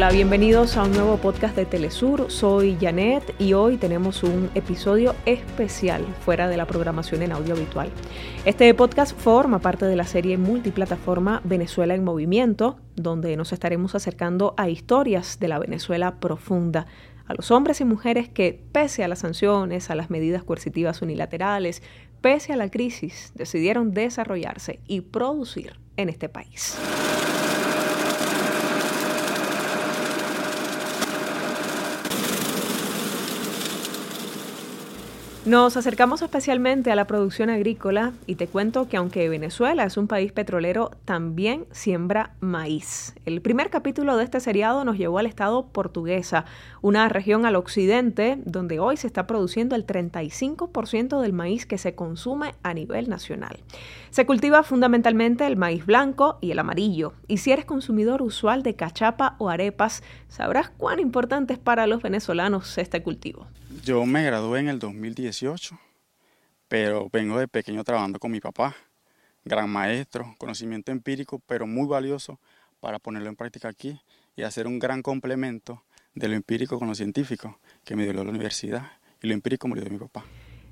Hola, 0.00 0.12
bienvenidos 0.12 0.78
a 0.78 0.84
un 0.84 0.92
nuevo 0.92 1.18
podcast 1.18 1.54
de 1.54 1.66
Telesur. 1.66 2.30
Soy 2.30 2.78
Janet 2.80 3.34
y 3.38 3.52
hoy 3.52 3.76
tenemos 3.76 4.22
un 4.22 4.48
episodio 4.54 5.14
especial 5.26 6.02
fuera 6.24 6.48
de 6.48 6.56
la 6.56 6.66
programación 6.66 7.20
en 7.20 7.32
audio 7.32 7.52
habitual. 7.52 7.90
Este 8.46 8.72
podcast 8.72 9.14
forma 9.14 9.58
parte 9.58 9.84
de 9.84 9.96
la 9.96 10.04
serie 10.04 10.38
multiplataforma 10.38 11.42
Venezuela 11.44 11.94
en 11.94 12.02
Movimiento, 12.02 12.80
donde 12.96 13.36
nos 13.36 13.52
estaremos 13.52 13.94
acercando 13.94 14.54
a 14.56 14.70
historias 14.70 15.38
de 15.38 15.48
la 15.48 15.58
Venezuela 15.58 16.18
profunda, 16.18 16.86
a 17.26 17.34
los 17.34 17.50
hombres 17.50 17.82
y 17.82 17.84
mujeres 17.84 18.30
que, 18.30 18.58
pese 18.72 19.04
a 19.04 19.08
las 19.08 19.18
sanciones, 19.18 19.90
a 19.90 19.94
las 19.96 20.08
medidas 20.08 20.44
coercitivas 20.44 21.02
unilaterales, 21.02 21.82
pese 22.22 22.54
a 22.54 22.56
la 22.56 22.70
crisis, 22.70 23.32
decidieron 23.34 23.92
desarrollarse 23.92 24.80
y 24.86 25.02
producir 25.02 25.78
en 25.98 26.08
este 26.08 26.30
país. 26.30 26.78
Nos 35.46 35.78
acercamos 35.78 36.20
especialmente 36.20 36.92
a 36.92 36.94
la 36.94 37.06
producción 37.06 37.48
agrícola 37.48 38.12
y 38.26 38.34
te 38.34 38.46
cuento 38.46 38.90
que 38.90 38.98
aunque 38.98 39.26
Venezuela 39.30 39.84
es 39.84 39.96
un 39.96 40.06
país 40.06 40.32
petrolero, 40.32 40.90
también 41.06 41.64
siembra 41.70 42.34
maíz. 42.40 43.14
El 43.24 43.40
primer 43.40 43.70
capítulo 43.70 44.18
de 44.18 44.24
este 44.24 44.38
seriado 44.40 44.84
nos 44.84 44.98
llevó 44.98 45.18
al 45.18 45.24
estado 45.24 45.68
portuguesa, 45.68 46.44
una 46.82 47.08
región 47.08 47.46
al 47.46 47.56
occidente 47.56 48.36
donde 48.44 48.80
hoy 48.80 48.98
se 48.98 49.06
está 49.06 49.26
produciendo 49.26 49.76
el 49.76 49.86
35% 49.86 51.22
del 51.22 51.32
maíz 51.32 51.64
que 51.64 51.78
se 51.78 51.94
consume 51.94 52.54
a 52.62 52.74
nivel 52.74 53.08
nacional. 53.08 53.60
Se 54.10 54.26
cultiva 54.26 54.62
fundamentalmente 54.62 55.46
el 55.46 55.56
maíz 55.56 55.86
blanco 55.86 56.36
y 56.42 56.50
el 56.50 56.58
amarillo, 56.58 57.14
y 57.28 57.38
si 57.38 57.50
eres 57.50 57.64
consumidor 57.64 58.20
usual 58.20 58.62
de 58.62 58.74
cachapa 58.74 59.36
o 59.38 59.48
arepas, 59.48 60.02
sabrás 60.28 60.68
cuán 60.68 61.00
importante 61.00 61.54
es 61.54 61.58
para 61.58 61.86
los 61.86 62.02
venezolanos 62.02 62.76
este 62.76 63.02
cultivo. 63.02 63.46
Yo 63.84 64.04
me 64.04 64.22
gradué 64.24 64.60
en 64.60 64.68
el 64.68 64.78
2018, 65.30 65.78
pero 66.68 67.08
vengo 67.12 67.38
de 67.38 67.46
pequeño 67.46 67.84
trabajando 67.84 68.18
con 68.18 68.30
mi 68.30 68.40
papá, 68.40 68.74
gran 69.44 69.70
maestro, 69.70 70.34
conocimiento 70.38 70.90
empírico, 70.90 71.40
pero 71.46 71.66
muy 71.66 71.86
valioso 71.86 72.38
para 72.80 72.98
ponerlo 72.98 73.28
en 73.28 73.36
práctica 73.36 73.68
aquí 73.68 74.00
y 74.36 74.42
hacer 74.42 74.66
un 74.66 74.78
gran 74.78 75.02
complemento 75.02 75.84
de 76.14 76.28
lo 76.28 76.34
empírico 76.34 76.78
con 76.78 76.88
lo 76.88 76.94
científico 76.94 77.58
que 77.84 77.94
me 77.94 78.04
dio 78.04 78.12
la 78.12 78.22
universidad 78.22 78.90
y 79.22 79.28
lo 79.28 79.34
empírico 79.34 79.68
me 79.68 79.80
dio 79.80 79.88
mi 79.88 79.98
papá. 79.98 80.24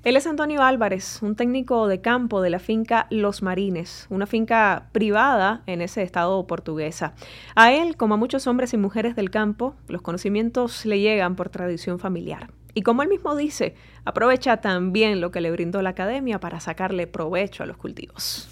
Él 0.03 0.15
es 0.15 0.27
Antonio 0.27 0.61
Álvarez, 0.61 1.21
un 1.21 1.35
técnico 1.35 1.87
de 1.87 1.99
campo 1.99 2.41
de 2.41 2.49
la 2.49 2.59
finca 2.59 3.07
Los 3.09 3.41
Marines, 3.41 4.07
una 4.09 4.25
finca 4.25 4.89
privada 4.93 5.61
en 5.67 5.81
ese 5.81 6.03
estado 6.03 6.47
portuguesa. 6.47 7.13
A 7.55 7.73
él, 7.73 7.97
como 7.97 8.13
a 8.13 8.17
muchos 8.17 8.47
hombres 8.47 8.73
y 8.73 8.77
mujeres 8.77 9.15
del 9.15 9.29
campo, 9.29 9.75
los 9.87 10.01
conocimientos 10.01 10.85
le 10.85 10.99
llegan 10.99 11.35
por 11.35 11.49
tradición 11.49 11.99
familiar. 11.99 12.49
Y 12.73 12.81
como 12.81 13.03
él 13.03 13.09
mismo 13.09 13.35
dice, 13.35 13.75
aprovecha 14.05 14.57
también 14.57 15.21
lo 15.21 15.31
que 15.31 15.41
le 15.41 15.51
brindó 15.51 15.81
la 15.81 15.91
academia 15.91 16.39
para 16.39 16.59
sacarle 16.59 17.07
provecho 17.07 17.63
a 17.63 17.65
los 17.65 17.77
cultivos. 17.77 18.49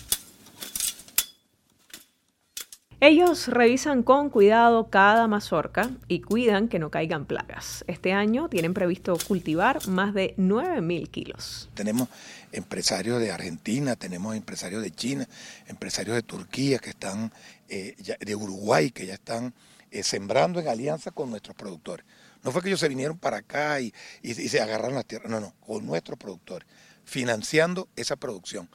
Ellos 3.00 3.48
revisan 3.48 4.02
con 4.02 4.32
cuidado 4.32 4.90
cada 4.90 5.28
mazorca 5.28 5.92
y 6.08 6.22
cuidan 6.22 6.68
que 6.68 6.80
no 6.80 6.90
caigan 6.90 7.26
plagas. 7.26 7.86
Este 7.86 8.12
año 8.12 8.50
tienen 8.50 8.74
previsto 8.74 9.16
cultivar 9.28 9.88
más 9.88 10.16
de 10.16 10.34
9.000 10.38 11.08
kilos. 11.12 11.70
Tenemos 11.76 12.10
empresarios 12.52 13.20
de 13.20 13.32
Argentina, 13.32 13.96
tenemos 13.96 14.36
empresarios 14.36 14.82
de 14.82 14.90
China, 14.90 15.28
empresarios 15.68 16.16
de 16.16 16.24
Turquía 16.24 16.80
que 16.80 16.90
están, 16.90 17.32
eh, 17.70 17.96
de 18.20 18.36
Uruguay 18.36 18.90
que 18.90 19.06
ya 19.06 19.14
están 19.14 19.54
eh, 19.92 20.04
sembrando 20.04 20.60
en 20.60 20.68
alianza 20.68 21.12
con 21.12 21.30
nuestros 21.30 21.56
productores. 21.56 22.06
No 22.44 22.52
fue 22.52 22.62
que 22.62 22.70
ellos 22.70 22.80
se 22.80 22.90
vinieron 22.90 23.18
para 23.18 23.38
acá 23.38 23.80
y, 23.82 23.94
se 24.24 24.62
agarraron 24.62 24.96
las 24.96 25.06
tierras, 25.06 25.30
no, 25.30 25.40
no, 25.40 25.54
con 25.60 25.86
nuestros 25.86 26.18
productores, 26.18 26.68
financiando 27.04 27.90
esa 27.96 28.16
producción, 28.16 28.70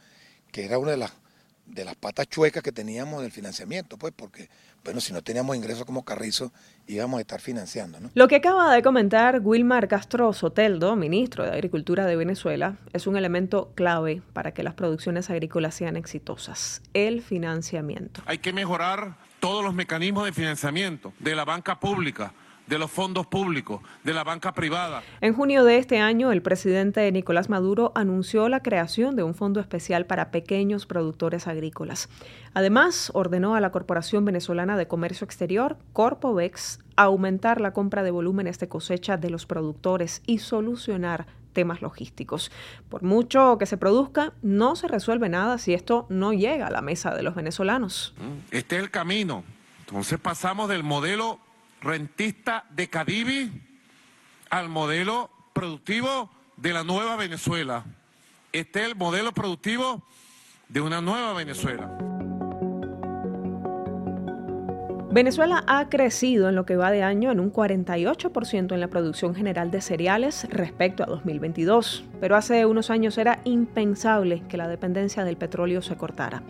que 0.50 0.64
era 0.64 0.78
una 0.78 0.90
de 0.92 0.96
las, 0.98 1.12
de 1.66 1.84
las 1.84 1.94
patas 1.94 2.28
chuecas 2.28 2.62
que 2.62 2.72
teníamos 2.72 3.22
del 3.22 3.30
financiamiento, 3.30 3.96
pues 3.96 4.12
porque, 4.14 4.48
bueno, 4.84 5.00
si 5.00 5.12
no 5.12 5.22
teníamos 5.22 5.56
ingresos 5.56 5.84
como 5.84 6.04
Carrizo, 6.04 6.52
íbamos 6.86 7.18
a 7.18 7.20
estar 7.20 7.40
financiando. 7.40 8.00
¿no? 8.00 8.10
Lo 8.14 8.28
que 8.28 8.36
acaba 8.36 8.74
de 8.74 8.82
comentar 8.82 9.40
Wilmar 9.40 9.88
Castro 9.88 10.32
Soteldo, 10.32 10.96
ministro 10.96 11.44
de 11.44 11.52
Agricultura 11.52 12.04
de 12.06 12.16
Venezuela, 12.16 12.76
es 12.92 13.06
un 13.06 13.16
elemento 13.16 13.72
clave 13.74 14.22
para 14.32 14.52
que 14.52 14.62
las 14.62 14.74
producciones 14.74 15.30
agrícolas 15.30 15.74
sean 15.74 15.96
exitosas, 15.96 16.82
el 16.94 17.22
financiamiento. 17.22 18.22
Hay 18.26 18.38
que 18.38 18.52
mejorar 18.52 19.16
todos 19.40 19.64
los 19.64 19.74
mecanismos 19.74 20.24
de 20.24 20.32
financiamiento 20.32 21.12
de 21.18 21.34
la 21.34 21.44
banca 21.44 21.80
pública 21.80 22.32
de 22.66 22.78
los 22.78 22.90
fondos 22.90 23.26
públicos, 23.26 23.80
de 24.04 24.12
la 24.12 24.24
banca 24.24 24.52
privada. 24.52 25.02
En 25.20 25.34
junio 25.34 25.64
de 25.64 25.78
este 25.78 25.98
año, 25.98 26.32
el 26.32 26.42
presidente 26.42 27.10
Nicolás 27.12 27.48
Maduro 27.48 27.92
anunció 27.94 28.48
la 28.48 28.62
creación 28.62 29.16
de 29.16 29.22
un 29.22 29.34
fondo 29.34 29.60
especial 29.60 30.06
para 30.06 30.30
pequeños 30.30 30.86
productores 30.86 31.46
agrícolas. 31.46 32.08
Además, 32.54 33.10
ordenó 33.14 33.54
a 33.54 33.60
la 33.60 33.70
Corporación 33.70 34.24
Venezolana 34.24 34.76
de 34.76 34.86
Comercio 34.86 35.24
Exterior, 35.24 35.76
Corpovex, 35.92 36.80
aumentar 36.96 37.60
la 37.60 37.72
compra 37.72 38.02
de 38.02 38.10
volúmenes 38.10 38.58
de 38.58 38.68
cosecha 38.68 39.16
de 39.16 39.30
los 39.30 39.46
productores 39.46 40.22
y 40.26 40.38
solucionar 40.38 41.26
temas 41.52 41.82
logísticos. 41.82 42.50
Por 42.88 43.02
mucho 43.02 43.58
que 43.58 43.66
se 43.66 43.76
produzca, 43.76 44.32
no 44.42 44.76
se 44.76 44.88
resuelve 44.88 45.28
nada 45.28 45.58
si 45.58 45.74
esto 45.74 46.06
no 46.08 46.32
llega 46.32 46.66
a 46.66 46.70
la 46.70 46.80
mesa 46.80 47.14
de 47.14 47.22
los 47.22 47.34
venezolanos. 47.34 48.14
Este 48.50 48.76
es 48.76 48.82
el 48.82 48.90
camino. 48.90 49.44
Entonces 49.80 50.18
pasamos 50.18 50.68
del 50.68 50.82
modelo 50.82 51.38
rentista 51.82 52.64
de 52.70 52.88
Cadivi 52.88 53.50
al 54.50 54.68
modelo 54.68 55.30
productivo 55.52 56.30
de 56.56 56.72
la 56.72 56.84
nueva 56.84 57.16
Venezuela. 57.16 57.84
Este 58.52 58.82
es 58.82 58.88
el 58.88 58.96
modelo 58.96 59.32
productivo 59.32 60.02
de 60.68 60.80
una 60.80 61.00
nueva 61.00 61.32
Venezuela. 61.32 62.21
Venezuela 65.12 65.62
ha 65.66 65.90
crecido 65.90 66.48
en 66.48 66.54
lo 66.54 66.64
que 66.64 66.76
va 66.76 66.90
de 66.90 67.02
año 67.02 67.30
en 67.30 67.38
un 67.38 67.52
48% 67.52 68.72
en 68.72 68.80
la 68.80 68.88
producción 68.88 69.34
general 69.34 69.70
de 69.70 69.82
cereales 69.82 70.46
respecto 70.48 71.02
a 71.02 71.06
2022, 71.06 72.04
pero 72.18 72.34
hace 72.34 72.64
unos 72.64 72.88
años 72.88 73.18
era 73.18 73.40
impensable 73.44 74.42
que 74.48 74.56
la 74.56 74.68
dependencia 74.68 75.22
del 75.24 75.36
petróleo 75.36 75.82
se 75.82 75.98
cortara. 75.98 76.42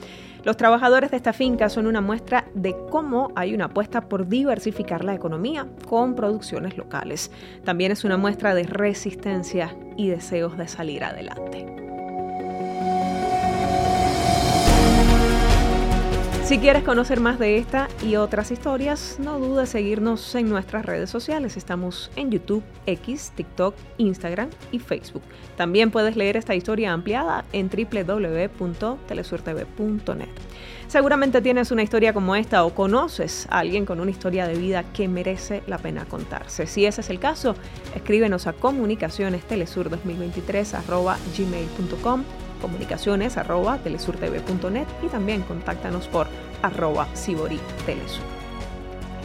Los 0.45 0.56
trabajadores 0.56 1.11
de 1.11 1.17
esta 1.17 1.33
finca 1.33 1.69
son 1.69 1.89
una 1.89 2.00
muestra 2.00 2.45
de 2.55 2.77
cómo 2.89 3.33
hay 3.34 3.53
una 3.53 3.65
apuesta 3.65 4.03
por 4.03 4.28
diversificar 4.28 5.03
la 5.03 5.15
economía 5.15 5.67
con 5.89 6.15
producciones 6.15 6.77
locales. 6.77 7.33
También 7.65 7.91
es 7.91 8.05
una 8.05 8.17
muestra 8.17 8.55
de 8.55 8.62
resistencia 8.62 9.77
y 9.97 10.06
deseos 10.06 10.56
de 10.56 10.69
salir 10.69 11.03
adelante. 11.03 11.92
Si 16.53 16.59
quieres 16.59 16.85
conocer 16.85 17.19
más 17.19 17.39
de 17.39 17.57
esta 17.57 17.89
y 18.03 18.17
otras 18.17 18.51
historias, 18.51 19.17
no 19.19 19.39
dudes 19.39 19.71
seguirnos 19.71 20.35
en 20.35 20.51
nuestras 20.51 20.85
redes 20.85 21.09
sociales. 21.09 21.57
Estamos 21.57 22.11
en 22.15 22.31
YouTube, 22.31 22.63
X, 22.85 23.33
TikTok, 23.35 23.75
Instagram 23.97 24.51
y 24.71 24.79
Facebook. 24.79 25.23
También 25.57 25.91
puedes 25.91 26.15
leer 26.15 26.37
esta 26.37 26.55
historia 26.55 26.93
ampliada 26.93 27.47
en 27.55 27.71
www.telesurtv.net. 27.71 30.29
Seguramente 30.89 31.41
tienes 31.41 31.71
una 31.71 31.85
historia 31.85 32.12
como 32.12 32.37
esta 32.37 32.67
o 32.67 32.75
conoces 32.75 33.47
a 33.49 33.61
alguien 33.61 33.87
con 33.87 33.99
una 33.99 34.11
historia 34.11 34.47
de 34.47 34.57
vida 34.57 34.85
que 34.93 35.09
merece 35.09 35.62
la 35.67 35.79
pena 35.79 36.05
contarse. 36.05 36.67
Si 36.67 36.85
ese 36.85 37.01
es 37.01 37.09
el 37.09 37.19
caso, 37.19 37.55
escríbenos 37.95 38.47
a 38.47 38.53
comunicacionestelesur2023 38.53 40.75
comunicaciones 42.62 43.37
arroba 43.37 43.76
telesurtv.net 43.79 44.87
y 45.03 45.09
también 45.09 45.43
contáctanos 45.43 46.09
por 46.09 46.29
arroba 46.62 47.06
Telesur. 47.85 48.25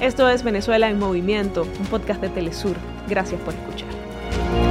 Esto 0.01 0.29
es 0.29 0.43
Venezuela 0.43 0.89
en 0.89 0.99
Movimiento, 0.99 1.63
un 1.63 1.85
podcast 1.85 2.21
de 2.21 2.29
Telesur. 2.29 2.75
Gracias 3.07 3.39
por 3.41 3.53
escuchar. 3.53 4.66